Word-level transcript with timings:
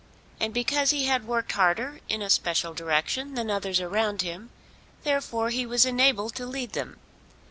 And 0.39 0.51
because 0.51 0.89
he 0.89 1.05
had 1.05 1.27
worked 1.27 1.51
harder 1.51 1.99
in 2.09 2.23
a 2.23 2.29
special 2.31 2.73
direction 2.73 3.35
than 3.35 3.51
others 3.51 3.79
around 3.79 4.23
him, 4.23 4.49
therefore 5.03 5.51
he 5.51 5.63
was 5.63 5.85
enabled 5.85 6.33
to 6.37 6.47
lead 6.47 6.73
them. 6.73 6.97